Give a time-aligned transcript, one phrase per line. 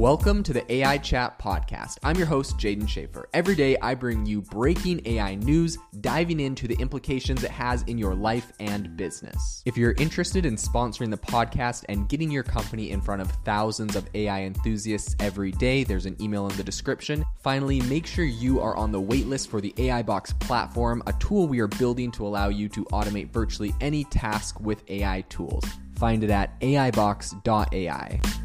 [0.00, 1.98] Welcome to the AI Chat Podcast.
[2.02, 3.28] I'm your host, Jaeden Schaefer.
[3.34, 7.98] Every day, I bring you breaking AI news, diving into the implications it has in
[7.98, 9.62] your life and business.
[9.66, 13.94] If you're interested in sponsoring the podcast and getting your company in front of thousands
[13.94, 17.22] of AI enthusiasts every day, there's an email in the description.
[17.42, 21.46] Finally, make sure you are on the waitlist for the AI Box platform, a tool
[21.46, 25.66] we are building to allow you to automate virtually any task with AI tools.
[25.96, 28.39] Find it at aibox.ai.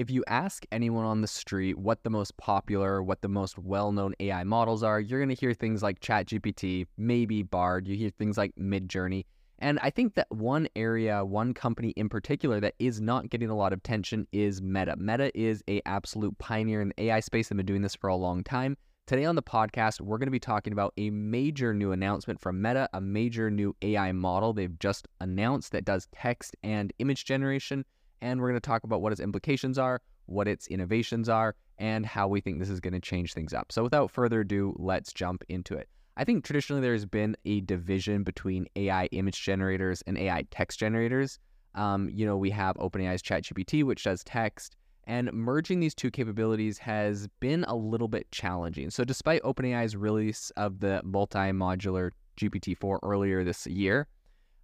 [0.00, 3.92] If you ask anyone on the street what the most popular, what the most well
[3.92, 8.08] known AI models are, you're going to hear things like ChatGPT, maybe Bard, you hear
[8.08, 9.26] things like Midjourney.
[9.58, 13.54] And I think that one area, one company in particular that is not getting a
[13.54, 14.96] lot of attention is Meta.
[14.96, 17.50] Meta is a absolute pioneer in the AI space.
[17.50, 18.78] They've been doing this for a long time.
[19.06, 22.62] Today on the podcast, we're going to be talking about a major new announcement from
[22.62, 27.84] Meta, a major new AI model they've just announced that does text and image generation
[28.20, 32.04] and we're going to talk about what its implications are, what its innovations are, and
[32.04, 33.72] how we think this is going to change things up.
[33.72, 35.88] So, without further ado, let's jump into it.
[36.16, 41.38] I think traditionally there's been a division between AI image generators and AI text generators.
[41.74, 46.78] Um, you know, we have OpenAI's ChatGPT, which does text, and merging these two capabilities
[46.78, 48.90] has been a little bit challenging.
[48.90, 54.06] So, despite OpenAI's release of the multi modular GPT 4 earlier this year,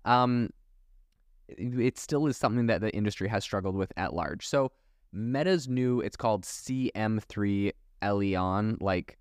[0.05, 0.51] um,
[1.48, 4.47] it still is something that the industry has struggled with at large.
[4.47, 4.72] So
[5.12, 9.19] Meta's new, it's called CM3 Elion, like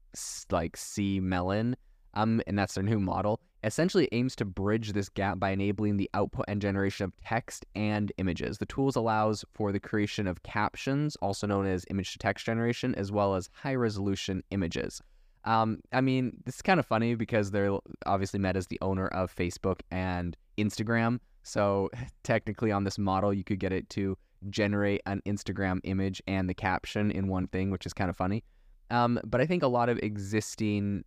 [0.49, 1.75] like chameleon,
[2.13, 3.41] um, and that's their new model.
[3.63, 8.11] Essentially aims to bridge this gap by enabling the output and generation of text and
[8.17, 8.59] images.
[8.59, 12.93] The tools allows for the creation of captions, also known as image to text generation,
[12.95, 15.01] as well as high resolution images.
[15.45, 19.35] Um, I mean, this is kind of funny because they're obviously Meta's the owner of
[19.35, 21.19] Facebook and Instagram.
[21.45, 21.89] So
[22.23, 24.17] technically, on this model, you could get it to
[24.49, 28.43] generate an Instagram image and the caption in one thing, which is kind of funny.
[28.91, 31.03] Um, but I think a lot of existing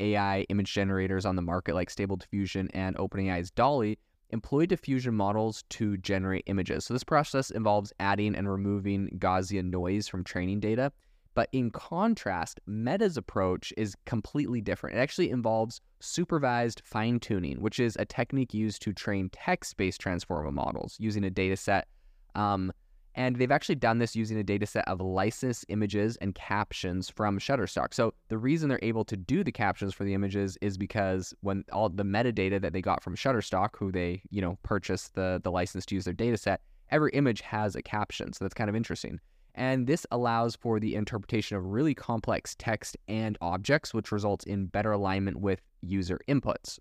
[0.00, 3.96] AI image generators on the market, like Stable Diffusion and OpenAI's DALL-E,
[4.30, 6.84] employ diffusion models to generate images.
[6.84, 10.92] So this process involves adding and removing Gaussian noise from training data.
[11.34, 14.96] But in contrast, Meta's approach is completely different.
[14.96, 20.00] It actually involves supervised fine tuning, which is a technique used to train text based
[20.00, 21.88] transformer models using a data set.
[22.34, 22.72] Um,
[23.16, 27.38] and they've actually done this using a data set of licensed images and captions from
[27.38, 27.94] Shutterstock.
[27.94, 31.64] So the reason they're able to do the captions for the images is because when
[31.72, 35.50] all the metadata that they got from Shutterstock, who they, you know, purchased the, the
[35.52, 36.60] license to use their data set,
[36.90, 38.32] every image has a caption.
[38.32, 39.20] So that's kind of interesting.
[39.54, 44.66] And this allows for the interpretation of really complex text and objects, which results in
[44.66, 46.78] better alignment with user inputs.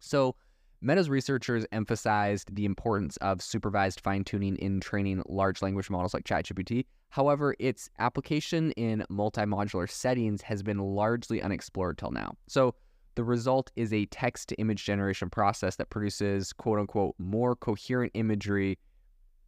[0.00, 0.36] So,
[0.80, 6.22] Meta's researchers emphasized the importance of supervised fine tuning in training large language models like
[6.22, 6.86] ChatGPT.
[7.10, 12.36] However, its application in multi modular settings has been largely unexplored till now.
[12.46, 12.74] So,
[13.16, 18.12] the result is a text to image generation process that produces quote unquote more coherent
[18.14, 18.78] imagery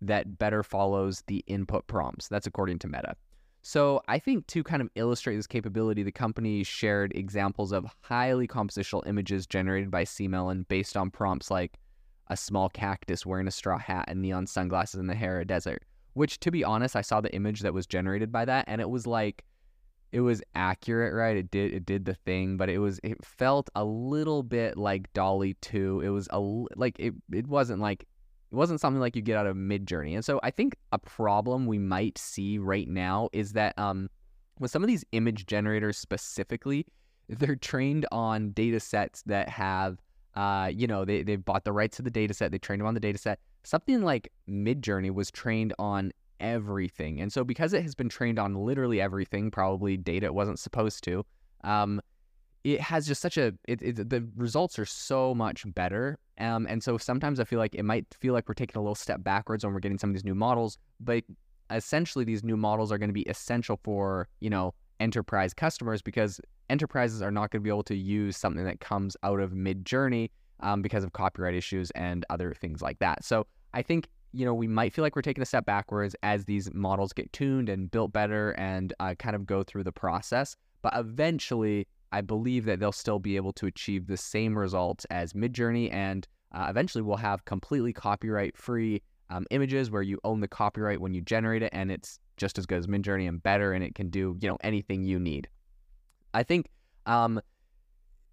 [0.03, 2.29] that better follows the input prompts.
[2.29, 3.15] That's according to Meta.
[3.63, 8.49] So I think to kind of illustrate this capability, the company shared examples of highly
[8.49, 11.79] compositional images generated by CMelon based on prompts like
[12.29, 15.85] a small cactus wearing a straw hat and neon sunglasses in the Sahara Desert.
[16.15, 18.91] Which, to be honest, I saw the image that was generated by that, and it
[18.91, 19.45] was like,
[20.13, 21.37] it was accurate, right?
[21.37, 25.13] It did it did the thing, but it was it felt a little bit like
[25.13, 26.01] DALL-E 2.
[26.01, 28.07] It was a like it it wasn't like
[28.51, 30.15] it wasn't something like you get out of Midjourney.
[30.15, 34.11] And so I think a problem we might see right now is that um,
[34.59, 36.87] with some of these image generators specifically,
[37.29, 39.99] they're trained on data sets that have,
[40.35, 42.89] uh, you know, they, they've bought the rights to the data set, they trained them
[42.89, 43.39] on the data set.
[43.63, 47.21] Something like Midjourney was trained on everything.
[47.21, 51.05] And so because it has been trained on literally everything, probably data it wasn't supposed
[51.05, 51.25] to,
[51.63, 52.01] um,
[52.65, 56.83] it has just such a it, it, the results are so much better um, and
[56.83, 59.65] so sometimes i feel like it might feel like we're taking a little step backwards
[59.65, 61.25] when we're getting some of these new models but
[61.71, 66.41] essentially these new models are going to be essential for you know enterprise customers because
[66.69, 70.29] enterprises are not going to be able to use something that comes out of Midjourney
[70.61, 73.25] um, because of copyright issues and other things like that.
[73.25, 76.45] So i think you know we might feel like we're taking a step backwards as
[76.45, 80.57] these models get tuned and built better and uh, kind of go through the process
[80.83, 85.33] but eventually I believe that they'll still be able to achieve the same results as
[85.33, 91.01] Midjourney, and uh, eventually we'll have completely copyright-free um, images where you own the copyright
[91.01, 93.95] when you generate it, and it's just as good as Midjourney and better, and it
[93.95, 95.49] can do you know anything you need.
[96.35, 96.69] I think
[97.07, 97.41] um,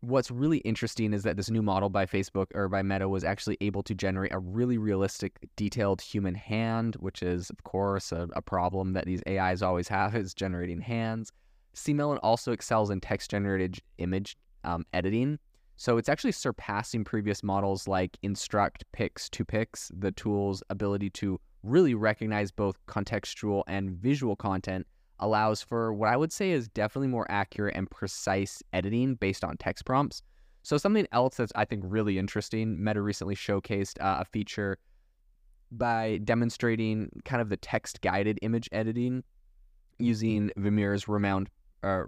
[0.01, 3.57] what's really interesting is that this new model by Facebook or by Meta was actually
[3.61, 8.41] able to generate a really realistic, detailed human hand, which is, of course, a, a
[8.41, 11.31] problem that these AIs always have is generating hands.
[11.77, 15.39] CMelon also excels in text generated image um, editing.
[15.75, 22.83] So it's actually surpassing previous models like InstructPix2Pix, the tool's ability to really recognize both
[22.87, 24.87] contextual and visual content
[25.19, 29.57] allows for what I would say is definitely more accurate and precise editing based on
[29.57, 30.21] text prompts.
[30.63, 34.77] So, something else that's I think really interesting, Meta recently showcased uh, a feature
[35.71, 39.23] by demonstrating kind of the text guided image editing
[39.99, 41.49] using Vermeer's renowned,
[41.83, 42.03] uh,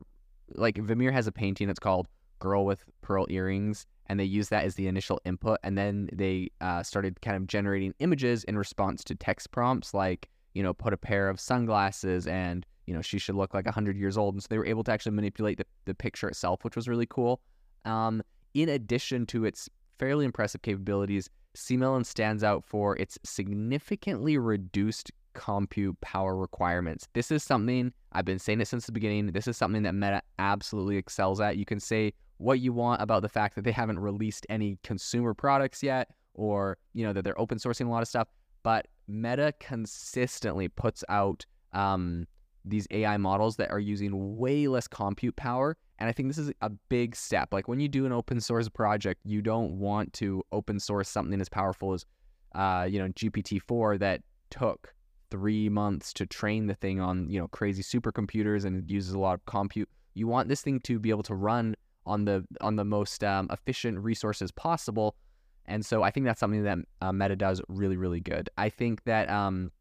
[0.56, 2.07] like Vermeer has a painting that's called
[2.39, 5.60] Girl with Pearl Earrings, and they use that as the initial input.
[5.63, 10.30] And then they uh, started kind of generating images in response to text prompts like,
[10.54, 13.95] you know, put a pair of sunglasses and you know, she should look like 100
[13.95, 14.33] years old.
[14.33, 17.06] And so they were able to actually manipulate the, the picture itself, which was really
[17.06, 17.39] cool.
[17.86, 18.24] Um,
[18.56, 19.69] in addition to its
[20.00, 27.08] fairly impressive capabilities, CMelon stands out for its significantly reduced compute power requirements.
[27.14, 29.28] This is something I've been saying it since the beginning.
[29.28, 31.58] This is something that Meta absolutely excels at.
[31.58, 35.34] You can say what you want about the fact that they haven't released any consumer
[35.34, 38.30] products yet or, you know, that they're open sourcing a lot of stuff,
[38.64, 42.26] but Meta consistently puts out um,
[42.66, 45.78] these AI models that are using way less compute power.
[46.00, 47.54] And I think this is a big step.
[47.54, 51.42] Like when you do an open source project, you don't want to open source something
[51.42, 52.06] as powerful as,
[52.56, 54.94] uh, you know, GPT-4 that took
[55.31, 59.20] three months to train the thing on, you know, crazy supercomputers and it uses a
[59.20, 59.90] lot of compute.
[60.14, 63.48] You want this thing to be able to run on the on the most um,
[63.52, 65.16] efficient resources possible.
[65.66, 68.50] And so I think that's something that uh, Meta does really, really good.
[68.58, 69.72] I think that um,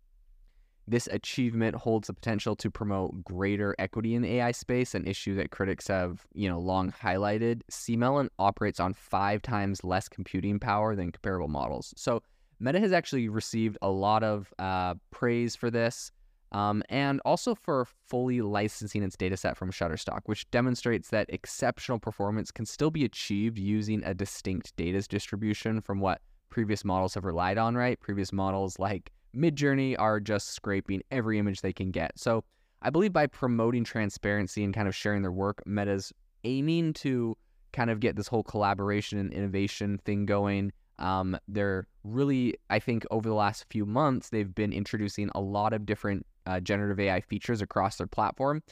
[0.86, 5.34] this achievement holds the potential to promote greater equity in the AI space, an issue
[5.36, 7.62] that critics have, you know, long highlighted.
[7.70, 11.94] CMelon operates on five times less computing power than comparable models.
[11.96, 12.22] So
[12.60, 16.10] Meta has actually received a lot of uh, praise for this,
[16.52, 22.50] um, and also for fully licensing its dataset from Shutterstock, which demonstrates that exceptional performance
[22.50, 26.20] can still be achieved using a distinct data distribution from what
[26.50, 27.76] previous models have relied on.
[27.76, 32.18] Right, previous models like Midjourney are just scraping every image they can get.
[32.18, 32.44] So
[32.82, 36.12] I believe by promoting transparency and kind of sharing their work, Meta's
[36.44, 37.36] aiming to
[37.72, 40.72] kind of get this whole collaboration and innovation thing going.
[40.98, 45.72] Um, they're really, I think, over the last few months, they've been introducing a lot
[45.72, 48.62] of different uh, generative AI features across their platform.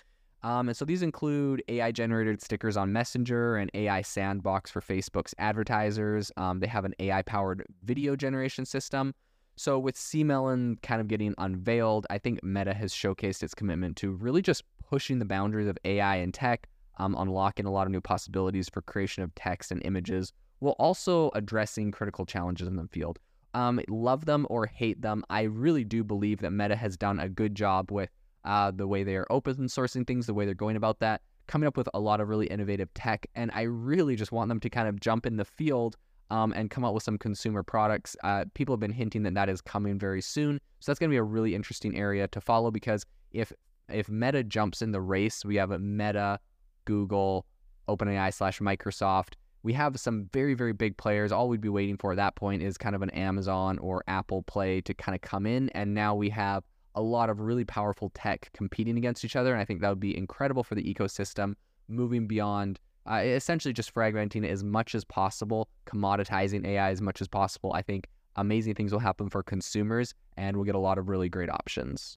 [0.42, 5.34] Um, and so these include AI generated stickers on Messenger and AI sandbox for Facebook's
[5.38, 6.30] advertisers.
[6.36, 9.14] Um, they have an AI powered video generation system
[9.56, 14.12] so with CMelon kind of getting unveiled, I think Meta has showcased its commitment to
[14.12, 16.68] really just pushing the boundaries of AI and tech,
[16.98, 21.30] um, unlocking a lot of new possibilities for creation of text and images, while also
[21.34, 23.18] addressing critical challenges in the field.
[23.54, 27.28] Um, love them or hate them, I really do believe that Meta has done a
[27.28, 28.10] good job with
[28.44, 31.66] uh, the way they are open sourcing things, the way they're going about that, coming
[31.66, 33.26] up with a lot of really innovative tech.
[33.34, 35.96] And I really just want them to kind of jump in the field
[36.30, 38.16] um, and come out with some consumer products.
[38.24, 40.60] Uh, people have been hinting that that is coming very soon.
[40.80, 43.52] So that's going to be a really interesting area to follow because if
[43.88, 46.40] if Meta jumps in the race, we have Meta,
[46.86, 47.46] Google,
[47.88, 49.34] OpenAI slash Microsoft.
[49.66, 51.32] We have some very very big players.
[51.32, 54.44] All we'd be waiting for at that point is kind of an Amazon or Apple
[54.44, 56.62] Play to kind of come in, and now we have
[56.94, 59.50] a lot of really powerful tech competing against each other.
[59.52, 61.56] And I think that would be incredible for the ecosystem
[61.88, 62.78] moving beyond
[63.10, 67.72] uh, essentially just fragmenting as much as possible, commoditizing AI as much as possible.
[67.72, 68.06] I think
[68.36, 72.16] amazing things will happen for consumers and we'll get a lot of really great options.